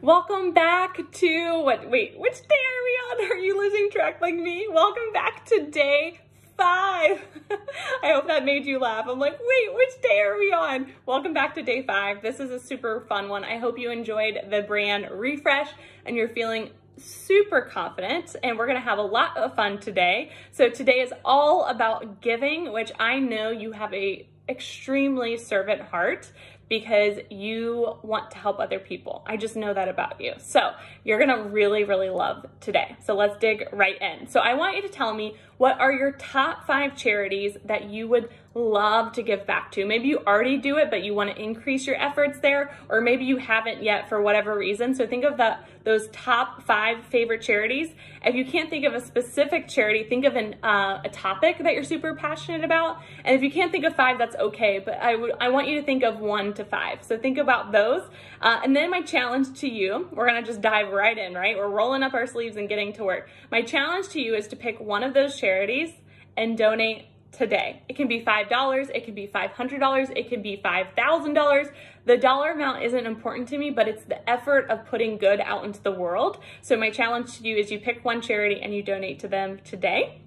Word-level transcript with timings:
Welcome 0.00 0.52
back 0.52 1.10
to 1.10 1.60
what? 1.62 1.90
Wait, 1.90 2.18
which 2.18 2.34
day 2.34 2.54
are 2.54 2.84
we 2.84 3.24
on? 3.24 3.32
Are 3.32 3.38
you 3.38 3.58
losing 3.58 3.90
track 3.90 4.20
like 4.20 4.34
me? 4.34 4.66
Welcome 4.70 5.12
back 5.12 5.46
to 5.46 5.70
day 5.70 6.20
five. 6.56 7.24
I 8.02 8.12
hope 8.12 8.26
that 8.26 8.44
made 8.44 8.66
you 8.66 8.78
laugh. 8.78 9.06
I'm 9.08 9.18
like, 9.18 9.38
wait, 9.38 9.74
which 9.74 10.02
day 10.02 10.20
are 10.20 10.38
we 10.38 10.52
on? 10.52 10.92
Welcome 11.04 11.34
back 11.34 11.54
to 11.56 11.62
day 11.62 11.82
five. 11.82 12.22
This 12.22 12.40
is 12.40 12.50
a 12.50 12.58
super 12.58 13.04
fun 13.08 13.28
one. 13.28 13.44
I 13.44 13.58
hope 13.58 13.78
you 13.78 13.90
enjoyed 13.90 14.38
the 14.50 14.62
brand 14.62 15.08
refresh 15.10 15.68
and 16.04 16.16
you're 16.16 16.28
feeling 16.28 16.70
super 16.98 17.60
confident 17.60 18.36
and 18.42 18.56
we're 18.56 18.66
gonna 18.66 18.80
have 18.80 18.98
a 18.98 19.02
lot 19.02 19.36
of 19.36 19.54
fun 19.54 19.78
today. 19.78 20.30
So 20.52 20.70
today 20.70 21.00
is 21.00 21.12
all 21.24 21.66
about 21.66 22.20
giving, 22.20 22.72
which 22.72 22.92
I 22.98 23.18
know 23.18 23.50
you 23.50 23.72
have 23.72 23.92
a 23.92 24.28
extremely 24.48 25.36
servant 25.36 25.82
heart 25.82 26.30
because 26.68 27.18
you 27.30 27.96
want 28.02 28.30
to 28.32 28.38
help 28.38 28.58
other 28.58 28.78
people. 28.78 29.22
I 29.26 29.36
just 29.36 29.56
know 29.56 29.72
that 29.72 29.88
about 29.88 30.20
you. 30.20 30.34
So 30.38 30.72
you're 31.04 31.18
gonna 31.18 31.42
really, 31.42 31.84
really 31.84 32.10
love 32.10 32.46
today. 32.60 32.96
So 33.04 33.14
let's 33.14 33.36
dig 33.38 33.68
right 33.72 34.00
in. 34.00 34.26
So 34.28 34.40
I 34.40 34.54
want 34.54 34.76
you 34.76 34.82
to 34.82 34.88
tell 34.88 35.14
me 35.14 35.36
what 35.58 35.80
are 35.80 35.92
your 35.92 36.12
top 36.12 36.66
five 36.66 36.96
charities 36.96 37.56
that 37.64 37.88
you 37.88 38.08
would 38.08 38.28
love 38.54 39.12
to 39.12 39.22
give 39.22 39.46
back 39.46 39.72
to? 39.72 39.86
Maybe 39.86 40.08
you 40.08 40.18
already 40.18 40.58
do 40.58 40.76
it, 40.76 40.90
but 40.90 41.02
you 41.02 41.14
want 41.14 41.34
to 41.34 41.42
increase 41.42 41.86
your 41.86 41.96
efforts 41.96 42.40
there, 42.40 42.76
or 42.88 43.00
maybe 43.00 43.24
you 43.24 43.38
haven't 43.38 43.82
yet 43.82 44.08
for 44.08 44.20
whatever 44.20 44.56
reason. 44.56 44.94
So 44.94 45.06
think 45.06 45.24
of 45.24 45.36
the, 45.36 45.56
those 45.84 46.08
top 46.08 46.62
five 46.62 47.04
favorite 47.06 47.42
charities. 47.42 47.88
If 48.24 48.34
you 48.34 48.44
can't 48.44 48.68
think 48.68 48.84
of 48.84 48.94
a 48.94 49.00
specific 49.00 49.68
charity, 49.68 50.04
think 50.04 50.24
of 50.24 50.36
an, 50.36 50.56
uh, 50.62 51.00
a 51.04 51.08
topic 51.08 51.58
that 51.58 51.72
you're 51.72 51.84
super 51.84 52.14
passionate 52.14 52.64
about. 52.64 53.00
And 53.24 53.34
if 53.34 53.42
you 53.42 53.50
can't 53.50 53.72
think 53.72 53.84
of 53.84 53.94
five, 53.94 54.18
that's 54.18 54.36
okay. 54.36 54.78
But 54.78 54.98
I 55.00 55.14
I 55.40 55.48
want 55.48 55.68
you 55.68 55.80
to 55.80 55.86
think 55.86 56.02
of 56.02 56.18
one 56.18 56.52
to 56.54 56.64
five. 56.64 57.02
So 57.02 57.18
think 57.18 57.38
about 57.38 57.72
those. 57.72 58.02
Uh, 58.40 58.60
and 58.62 58.74
then 58.74 58.90
my 58.90 59.00
challenge 59.00 59.58
to 59.60 59.68
you, 59.68 60.08
we're 60.12 60.26
gonna 60.26 60.42
just 60.42 60.60
dive 60.60 60.92
right 60.92 61.16
in, 61.16 61.34
right? 61.34 61.56
We're 61.56 61.68
rolling 61.68 62.02
up 62.02 62.14
our 62.14 62.26
sleeves 62.26 62.56
and 62.56 62.68
getting 62.68 62.92
to 62.94 63.04
work. 63.04 63.28
My 63.50 63.62
challenge 63.62 64.08
to 64.08 64.20
you 64.20 64.34
is 64.34 64.48
to 64.48 64.56
pick 64.56 64.80
one 64.80 65.02
of 65.02 65.14
those 65.14 65.38
charities 65.38 65.45
and 66.36 66.58
donate 66.58 67.06
today. 67.32 67.82
It 67.88 67.96
can 67.96 68.08
be 68.08 68.22
$5, 68.22 68.90
it 68.94 69.04
can 69.04 69.14
be 69.14 69.26
$500, 69.26 70.16
it 70.16 70.28
can 70.28 70.42
be 70.42 70.60
$5,000. 70.64 71.72
The 72.04 72.16
dollar 72.16 72.52
amount 72.52 72.82
isn't 72.82 73.06
important 73.06 73.48
to 73.48 73.58
me, 73.58 73.70
but 73.70 73.88
it's 73.88 74.04
the 74.04 74.28
effort 74.28 74.70
of 74.70 74.86
putting 74.86 75.18
good 75.18 75.40
out 75.40 75.64
into 75.64 75.82
the 75.82 75.92
world. 75.92 76.38
So 76.62 76.76
my 76.76 76.90
challenge 76.90 77.38
to 77.38 77.44
you 77.44 77.56
is 77.56 77.70
you 77.70 77.78
pick 77.78 78.04
one 78.04 78.22
charity 78.22 78.60
and 78.60 78.74
you 78.74 78.82
donate 78.82 79.18
to 79.20 79.28
them 79.28 79.58
today. 79.64 80.20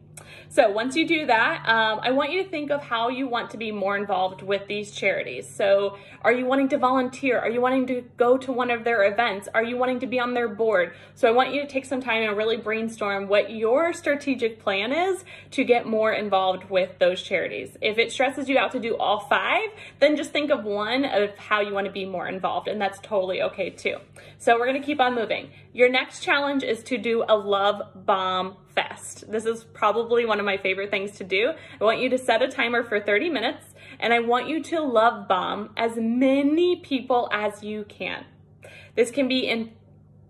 So 0.49 0.69
once 0.69 0.95
you 0.95 1.07
do 1.07 1.25
that, 1.25 1.67
um, 1.67 1.99
I 2.01 2.11
want 2.11 2.31
you 2.31 2.43
to 2.43 2.49
think 2.49 2.71
of 2.71 2.81
how 2.81 3.09
you 3.09 3.27
want 3.27 3.51
to 3.51 3.57
be 3.57 3.71
more 3.71 3.97
involved 3.97 4.41
with 4.41 4.67
these 4.67 4.91
charities. 4.91 5.47
So 5.47 5.97
are 6.21 6.31
you 6.31 6.45
wanting 6.45 6.69
to 6.69 6.77
volunteer? 6.77 7.39
Are 7.39 7.49
you 7.49 7.61
wanting 7.61 7.87
to 7.87 8.01
go 8.17 8.37
to 8.37 8.51
one 8.51 8.71
of 8.71 8.83
their 8.83 9.03
events? 9.11 9.47
Are 9.53 9.63
you 9.63 9.77
wanting 9.77 9.99
to 10.01 10.07
be 10.07 10.19
on 10.19 10.33
their 10.33 10.47
board? 10.47 10.93
So 11.15 11.27
I 11.27 11.31
want 11.31 11.53
you 11.53 11.61
to 11.61 11.67
take 11.67 11.85
some 11.85 12.01
time 12.01 12.23
and 12.23 12.35
really 12.35 12.57
brainstorm 12.57 13.27
what 13.27 13.51
your 13.51 13.93
strategic 13.93 14.59
plan 14.59 14.91
is 14.91 15.23
to 15.51 15.63
get 15.63 15.85
more 15.85 16.11
involved 16.11 16.69
with 16.69 16.97
those 16.99 17.21
charities. 17.21 17.77
If 17.81 17.97
it 17.97 18.11
stresses 18.11 18.49
you 18.49 18.57
out 18.57 18.71
to 18.73 18.79
do 18.79 18.97
all 18.97 19.19
five, 19.19 19.69
then 19.99 20.15
just 20.15 20.31
think 20.31 20.51
of 20.51 20.63
one 20.63 21.05
of 21.05 21.35
how 21.37 21.61
you 21.61 21.73
want 21.73 21.85
to 21.85 21.91
be 21.91 22.05
more 22.05 22.27
involved, 22.27 22.67
and 22.67 22.79
that's 22.81 22.99
totally 22.99 23.41
okay 23.41 23.69
too. 23.69 23.97
So 24.37 24.57
we're 24.57 24.67
going 24.67 24.81
to 24.81 24.85
keep 24.85 24.99
on 24.99 25.15
moving. 25.15 25.49
Your 25.73 25.89
next 25.89 26.21
challenge 26.21 26.63
is 26.63 26.83
to 26.83 26.97
do 26.97 27.23
a 27.27 27.35
love 27.35 27.81
bomb 27.95 28.57
This 29.27 29.45
is 29.45 29.63
probably 29.63 30.25
one 30.25 30.39
of 30.39 30.45
my 30.45 30.57
favorite 30.57 30.89
things 30.89 31.11
to 31.17 31.23
do. 31.23 31.51
I 31.79 31.83
want 31.83 31.99
you 31.99 32.09
to 32.09 32.17
set 32.17 32.41
a 32.41 32.47
timer 32.47 32.83
for 32.83 32.99
30 32.99 33.29
minutes 33.29 33.65
and 33.99 34.13
I 34.13 34.19
want 34.19 34.47
you 34.47 34.63
to 34.63 34.81
love 34.81 35.27
bomb 35.27 35.71
as 35.77 35.93
many 35.97 36.77
people 36.77 37.29
as 37.31 37.63
you 37.63 37.85
can. 37.87 38.25
This 38.95 39.11
can 39.11 39.27
be 39.27 39.47
in 39.47 39.71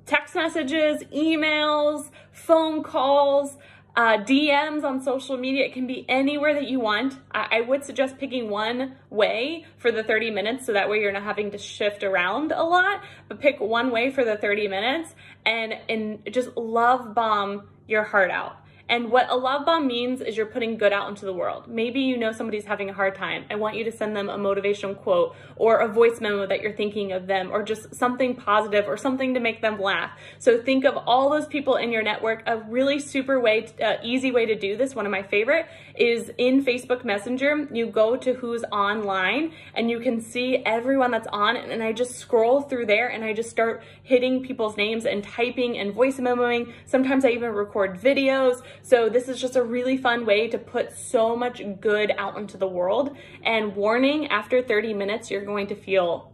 text 0.05 0.35
messages, 0.35 1.03
emails, 1.13 2.09
phone 2.31 2.83
calls, 2.83 3.57
uh, 3.95 4.17
DMs 4.17 4.83
on 4.83 5.01
social 5.01 5.37
media. 5.37 5.65
It 5.65 5.73
can 5.73 5.87
be 5.87 6.05
anywhere 6.07 6.53
that 6.53 6.67
you 6.67 6.79
want. 6.79 7.17
I, 7.31 7.57
I, 7.57 7.61
would 7.61 7.83
suggest 7.83 8.17
picking 8.17 8.49
one 8.49 8.95
way 9.09 9.65
for 9.77 9.91
the 9.91 10.03
30 10.03 10.31
minutes 10.31 10.65
so 10.65 10.73
that 10.73 10.89
way 10.89 10.99
you're 10.99 11.11
not 11.11 11.23
having 11.23 11.51
to 11.51 11.57
shift 11.57 12.03
around 12.03 12.51
a 12.51 12.63
lot, 12.63 13.01
but 13.27 13.39
pick 13.41 13.59
one 13.59 13.91
way 13.91 14.09
for 14.11 14.23
the 14.23 14.37
30 14.37 14.67
minutes 14.67 15.13
and, 15.45 15.73
and 15.89 16.19
just 16.31 16.55
love 16.55 17.13
bomb 17.13 17.67
your 17.89 18.03
heart 18.03 18.31
out. 18.31 18.57
And 18.89 19.11
what 19.11 19.29
a 19.29 19.37
love 19.37 19.67
bomb 19.67 19.85
means 19.85 20.19
is 20.19 20.35
you're 20.35 20.47
putting 20.47 20.75
good 20.75 20.91
out 20.91 21.07
into 21.09 21.23
the 21.25 21.33
world. 21.33 21.67
Maybe 21.67 22.01
you 22.01 22.17
know 22.17 22.31
somebody's 22.31 22.65
having 22.65 22.89
a 22.89 22.93
hard 22.93 23.13
time. 23.13 23.45
I 23.51 23.55
want 23.55 23.75
you 23.75 23.83
to 23.83 23.91
send 23.91 24.15
them 24.15 24.29
a 24.29 24.37
motivational 24.37 24.97
quote 24.97 25.35
or 25.55 25.77
a 25.77 25.87
voice 25.87 26.19
memo 26.19 26.47
that 26.47 26.61
you're 26.61 26.73
thinking 26.73 27.11
of 27.11 27.27
them 27.27 27.51
or 27.51 27.61
just 27.61 27.93
something 27.93 28.35
positive 28.35 28.87
or 28.87 28.97
something 28.97 29.35
to 29.35 29.39
make 29.39 29.61
them 29.61 29.79
laugh. 29.79 30.11
So 30.39 30.59
think 30.59 30.85
of 30.85 30.97
all 30.97 31.29
those 31.29 31.45
people 31.45 31.75
in 31.75 31.91
your 31.91 32.01
network. 32.01 32.41
A 32.47 32.57
really 32.57 32.99
super 32.99 33.39
way, 33.39 33.67
uh, 33.79 33.97
easy 34.03 34.31
way 34.31 34.47
to 34.47 34.55
do 34.55 34.75
this, 34.75 34.95
one 34.95 35.05
of 35.05 35.11
my 35.11 35.21
favorite, 35.21 35.67
is 35.95 36.31
in 36.39 36.65
Facebook 36.65 37.05
Messenger. 37.05 37.67
You 37.71 37.85
go 37.85 38.17
to 38.17 38.33
who's 38.33 38.63
online 38.71 39.53
and 39.75 39.91
you 39.91 39.99
can 39.99 40.19
see 40.19 40.63
everyone 40.65 41.11
that's 41.11 41.27
on 41.27 41.55
and 41.57 41.83
I 41.83 41.93
just 41.93 42.15
scroll 42.15 42.61
through 42.61 42.87
there 42.87 43.09
and 43.09 43.23
I 43.23 43.33
just 43.33 43.51
start 43.51 43.83
hitting 44.01 44.41
people's 44.41 44.77
names 44.77 45.05
and 45.05 45.23
typing 45.23 45.77
and 45.77 45.93
voice 45.93 46.17
memoing. 46.17 46.73
Sometimes 46.85 47.23
I 47.23 47.29
even 47.29 47.51
record 47.51 47.99
videos. 48.01 48.63
So 48.81 49.09
this 49.09 49.27
is 49.27 49.39
just 49.39 49.55
a 49.55 49.63
really 49.63 49.97
fun 49.97 50.25
way 50.25 50.47
to 50.47 50.57
put 50.57 50.91
so 50.91 51.35
much 51.35 51.61
good 51.79 52.11
out 52.17 52.37
into 52.37 52.57
the 52.57 52.67
world. 52.67 53.15
And 53.43 53.75
warning, 53.75 54.27
after 54.27 54.61
30 54.61 54.93
minutes, 54.93 55.29
you're 55.29 55.45
going 55.45 55.67
to 55.67 55.75
feel 55.75 56.31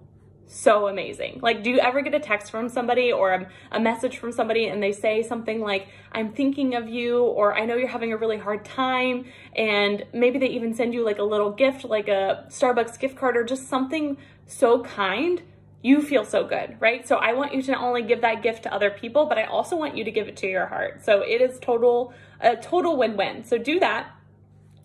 so 0.47 0.87
amazing. 0.87 1.39
Like, 1.41 1.63
do 1.63 1.69
you 1.69 1.79
ever 1.79 2.01
get 2.01 2.13
a 2.13 2.19
text 2.19 2.51
from 2.51 2.69
somebody 2.69 3.11
or 3.11 3.33
a, 3.33 3.49
a, 3.71 3.79
message 3.79 4.17
from 4.17 4.31
somebody 4.31 4.67
and 4.67 4.81
they 4.81 4.91
say 4.91 5.23
something 5.23 5.59
like, 5.59 5.87
I'm 6.11 6.31
thinking 6.33 6.75
of 6.75 6.87
you, 6.87 7.23
or 7.23 7.55
I 7.55 7.65
know 7.65 7.75
you're 7.75 7.87
having 7.87 8.13
a 8.13 8.17
really 8.17 8.37
hard 8.37 8.63
time, 8.63 9.25
and 9.55 10.05
maybe 10.13 10.37
they 10.37 10.47
even 10.49 10.73
send 10.73 10.93
you 10.93 11.03
like 11.03 11.19
a 11.19 11.23
little 11.23 11.51
gift, 11.51 11.83
like 11.83 12.07
a 12.07 12.45
Starbucks 12.49 12.99
gift 12.99 13.17
card, 13.17 13.35
or 13.35 13.43
just 13.43 13.67
something 13.67 14.17
so 14.45 14.83
kind 14.83 15.41
you 15.85 16.01
feel 16.01 16.25
so 16.25 16.43
good, 16.43 16.77
right? 16.79 17.07
So 17.07 17.17
I 17.17 17.33
want 17.33 17.53
you 17.53 17.61
to 17.61 17.71
not 17.73 17.81
only 17.81 18.01
give 18.01 18.21
that 18.21 18.41
gift 18.41 18.63
to 18.63 18.73
other 18.73 18.89
people, 18.89 19.27
but 19.27 19.37
I 19.37 19.43
also 19.43 19.75
want 19.75 19.95
you 19.95 20.03
to 20.03 20.09
give 20.09 20.27
it 20.27 20.35
to 20.37 20.47
your 20.47 20.65
heart. 20.65 21.05
So 21.05 21.21
it 21.21 21.41
is 21.41 21.59
total, 21.59 22.11
a 22.41 22.55
total 22.55 22.97
win-win. 22.97 23.43
So 23.43 23.59
do 23.59 23.79
that. 23.79 24.11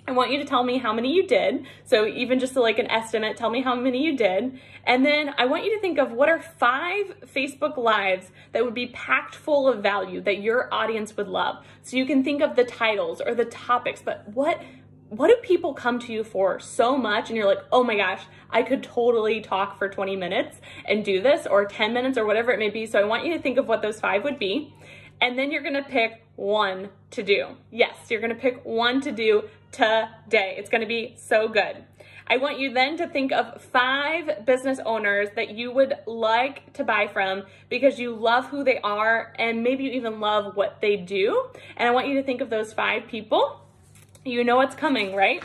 I 0.06 0.12
want 0.12 0.30
you 0.30 0.38
to 0.38 0.44
tell 0.44 0.62
me 0.62 0.76
how 0.76 0.92
many 0.92 1.14
you 1.14 1.26
did. 1.26 1.64
So 1.84 2.06
even 2.06 2.38
just 2.38 2.54
like 2.54 2.78
an 2.78 2.90
estimate, 2.90 3.38
tell 3.38 3.48
me 3.48 3.62
how 3.62 3.74
many 3.74 4.04
you 4.04 4.14
did. 4.14 4.60
And 4.84 5.06
then 5.06 5.34
I 5.38 5.46
want 5.46 5.64
you 5.64 5.74
to 5.74 5.80
think 5.80 5.98
of 5.98 6.12
what 6.12 6.28
are 6.28 6.40
five 6.40 7.14
Facebook 7.26 7.78
lives 7.78 8.30
that 8.52 8.62
would 8.62 8.74
be 8.74 8.88
packed 8.88 9.34
full 9.34 9.68
of 9.68 9.82
value 9.82 10.20
that 10.22 10.42
your 10.42 10.68
audience 10.72 11.16
would 11.16 11.28
love. 11.28 11.64
So 11.82 11.96
you 11.96 12.04
can 12.04 12.22
think 12.22 12.42
of 12.42 12.56
the 12.56 12.64
titles 12.64 13.22
or 13.24 13.34
the 13.34 13.46
topics, 13.46 14.02
but 14.02 14.28
what 14.28 14.60
what 15.10 15.26
do 15.26 15.36
people 15.42 15.74
come 15.74 15.98
to 15.98 16.12
you 16.12 16.22
for 16.22 16.60
so 16.60 16.96
much 16.96 17.28
and 17.28 17.36
you're 17.36 17.46
like, 17.46 17.64
oh 17.72 17.82
my 17.82 17.96
gosh, 17.96 18.22
I 18.48 18.62
could 18.62 18.84
totally 18.84 19.40
talk 19.40 19.76
for 19.76 19.88
20 19.88 20.14
minutes 20.14 20.60
and 20.84 21.04
do 21.04 21.20
this 21.20 21.48
or 21.48 21.64
10 21.66 21.92
minutes 21.92 22.16
or 22.16 22.24
whatever 22.24 22.52
it 22.52 22.60
may 22.60 22.70
be. 22.70 22.86
So 22.86 23.00
I 23.00 23.04
want 23.04 23.24
you 23.24 23.34
to 23.34 23.42
think 23.42 23.58
of 23.58 23.66
what 23.66 23.82
those 23.82 23.98
five 23.98 24.22
would 24.22 24.38
be. 24.38 24.72
And 25.20 25.36
then 25.36 25.50
you're 25.50 25.64
gonna 25.64 25.82
pick 25.82 26.24
one 26.36 26.90
to 27.10 27.24
do. 27.24 27.48
Yes, 27.72 27.96
you're 28.08 28.20
gonna 28.20 28.36
pick 28.36 28.64
one 28.64 29.00
to 29.00 29.10
do 29.10 29.48
today. 29.72 30.54
It's 30.56 30.70
gonna 30.70 30.86
be 30.86 31.16
so 31.18 31.48
good. 31.48 31.84
I 32.28 32.36
want 32.36 32.60
you 32.60 32.72
then 32.72 32.96
to 32.98 33.08
think 33.08 33.32
of 33.32 33.60
five 33.60 34.46
business 34.46 34.78
owners 34.86 35.30
that 35.34 35.50
you 35.50 35.72
would 35.72 35.94
like 36.06 36.72
to 36.74 36.84
buy 36.84 37.08
from 37.08 37.42
because 37.68 37.98
you 37.98 38.14
love 38.14 38.46
who 38.46 38.62
they 38.62 38.78
are 38.78 39.32
and 39.36 39.64
maybe 39.64 39.82
you 39.82 39.90
even 39.90 40.20
love 40.20 40.54
what 40.54 40.80
they 40.80 40.96
do. 40.96 41.46
And 41.76 41.88
I 41.88 41.90
want 41.90 42.06
you 42.06 42.14
to 42.14 42.22
think 42.22 42.40
of 42.40 42.48
those 42.48 42.72
five 42.72 43.08
people 43.08 43.60
you 44.30 44.44
know 44.44 44.56
what's 44.56 44.74
coming, 44.74 45.14
right? 45.14 45.42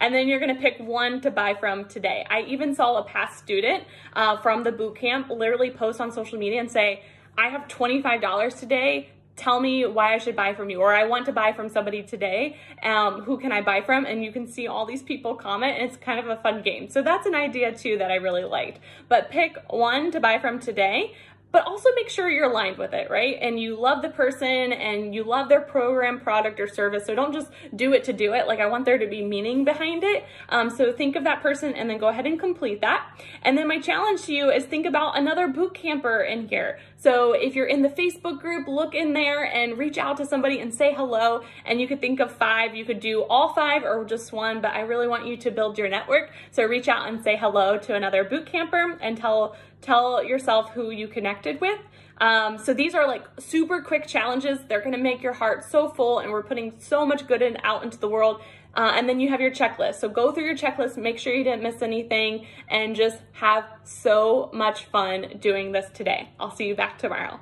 And 0.00 0.14
then 0.14 0.28
you're 0.28 0.40
gonna 0.40 0.54
pick 0.54 0.78
one 0.78 1.20
to 1.22 1.30
buy 1.30 1.54
from 1.54 1.86
today. 1.86 2.26
I 2.28 2.42
even 2.42 2.74
saw 2.74 2.96
a 2.96 3.04
past 3.04 3.38
student 3.38 3.84
uh, 4.14 4.36
from 4.38 4.62
the 4.62 4.72
boot 4.72 4.96
camp 4.96 5.30
literally 5.30 5.70
post 5.70 6.00
on 6.00 6.12
social 6.12 6.38
media 6.38 6.60
and 6.60 6.70
say, 6.70 7.02
I 7.36 7.48
have 7.48 7.68
$25 7.68 8.58
today, 8.58 9.10
tell 9.36 9.60
me 9.60 9.86
why 9.86 10.14
I 10.14 10.18
should 10.18 10.36
buy 10.36 10.54
from 10.54 10.68
you, 10.68 10.80
or 10.80 10.94
I 10.94 11.04
want 11.04 11.24
to 11.26 11.32
buy 11.32 11.52
from 11.52 11.68
somebody 11.68 12.02
today. 12.02 12.58
Um, 12.82 13.22
who 13.22 13.38
can 13.38 13.52
I 13.52 13.62
buy 13.62 13.80
from? 13.80 14.04
And 14.04 14.22
you 14.22 14.32
can 14.32 14.46
see 14.46 14.66
all 14.66 14.84
these 14.84 15.02
people 15.02 15.34
comment, 15.34 15.78
and 15.78 15.88
it's 15.88 15.96
kind 15.96 16.20
of 16.20 16.28
a 16.28 16.36
fun 16.42 16.62
game. 16.62 16.90
So 16.90 17.02
that's 17.02 17.26
an 17.26 17.34
idea 17.34 17.72
too 17.72 17.96
that 17.98 18.10
I 18.10 18.16
really 18.16 18.44
liked. 18.44 18.80
But 19.08 19.30
pick 19.30 19.56
one 19.70 20.10
to 20.12 20.20
buy 20.20 20.38
from 20.38 20.60
today 20.60 21.14
but 21.52 21.66
also 21.66 21.88
make 21.96 22.08
sure 22.08 22.28
you're 22.28 22.50
aligned 22.50 22.78
with 22.78 22.92
it, 22.92 23.10
right? 23.10 23.36
And 23.40 23.58
you 23.58 23.78
love 23.78 24.02
the 24.02 24.10
person 24.10 24.72
and 24.72 25.14
you 25.14 25.24
love 25.24 25.48
their 25.48 25.60
program, 25.60 26.20
product, 26.20 26.60
or 26.60 26.68
service. 26.68 27.06
So 27.06 27.14
don't 27.14 27.32
just 27.32 27.48
do 27.74 27.92
it 27.92 28.04
to 28.04 28.12
do 28.12 28.34
it. 28.34 28.46
Like 28.46 28.60
I 28.60 28.66
want 28.66 28.84
there 28.84 28.98
to 28.98 29.06
be 29.06 29.24
meaning 29.24 29.64
behind 29.64 30.04
it. 30.04 30.24
Um, 30.48 30.70
so 30.70 30.92
think 30.92 31.16
of 31.16 31.24
that 31.24 31.42
person 31.42 31.74
and 31.74 31.90
then 31.90 31.98
go 31.98 32.08
ahead 32.08 32.26
and 32.26 32.38
complete 32.38 32.80
that. 32.80 33.06
And 33.42 33.58
then 33.58 33.66
my 33.66 33.80
challenge 33.80 34.22
to 34.22 34.32
you 34.32 34.50
is 34.50 34.64
think 34.64 34.86
about 34.86 35.18
another 35.18 35.48
boot 35.48 35.74
camper 35.74 36.20
in 36.20 36.48
here. 36.48 36.78
So 37.00 37.32
if 37.32 37.54
you're 37.54 37.66
in 37.66 37.80
the 37.80 37.88
Facebook 37.88 38.40
group, 38.40 38.68
look 38.68 38.94
in 38.94 39.14
there 39.14 39.44
and 39.44 39.78
reach 39.78 39.96
out 39.96 40.18
to 40.18 40.26
somebody 40.26 40.60
and 40.60 40.72
say 40.72 40.92
hello. 40.92 41.42
And 41.64 41.80
you 41.80 41.88
could 41.88 41.98
think 41.98 42.20
of 42.20 42.30
five. 42.30 42.74
You 42.74 42.84
could 42.84 43.00
do 43.00 43.22
all 43.22 43.54
five 43.54 43.84
or 43.84 44.04
just 44.04 44.34
one, 44.34 44.60
but 44.60 44.72
I 44.72 44.80
really 44.80 45.08
want 45.08 45.26
you 45.26 45.38
to 45.38 45.50
build 45.50 45.78
your 45.78 45.88
network. 45.88 46.30
So 46.50 46.62
reach 46.64 46.88
out 46.88 47.08
and 47.08 47.24
say 47.24 47.38
hello 47.38 47.78
to 47.78 47.94
another 47.94 48.22
boot 48.22 48.44
camper 48.44 48.98
and 49.00 49.16
tell 49.16 49.56
tell 49.80 50.22
yourself 50.22 50.72
who 50.72 50.90
you 50.90 51.08
connected 51.08 51.58
with. 51.62 51.80
Um, 52.18 52.58
so 52.58 52.74
these 52.74 52.94
are 52.94 53.06
like 53.06 53.24
super 53.38 53.80
quick 53.80 54.06
challenges. 54.06 54.58
They're 54.68 54.82
gonna 54.82 54.98
make 54.98 55.22
your 55.22 55.32
heart 55.32 55.64
so 55.64 55.88
full 55.88 56.18
and 56.18 56.30
we're 56.30 56.42
putting 56.42 56.74
so 56.78 57.06
much 57.06 57.26
good 57.26 57.40
in, 57.40 57.56
out 57.62 57.82
into 57.82 57.96
the 57.96 58.10
world. 58.10 58.42
Uh, 58.74 58.92
and 58.94 59.08
then 59.08 59.20
you 59.20 59.28
have 59.28 59.40
your 59.40 59.50
checklist. 59.50 59.96
So 59.96 60.08
go 60.08 60.32
through 60.32 60.44
your 60.44 60.56
checklist, 60.56 60.96
make 60.96 61.18
sure 61.18 61.34
you 61.34 61.44
didn't 61.44 61.62
miss 61.62 61.82
anything, 61.82 62.46
and 62.68 62.94
just 62.94 63.18
have 63.32 63.64
so 63.84 64.50
much 64.52 64.84
fun 64.84 65.38
doing 65.40 65.72
this 65.72 65.86
today. 65.92 66.30
I'll 66.38 66.54
see 66.54 66.68
you 66.68 66.74
back 66.74 66.98
tomorrow. 66.98 67.40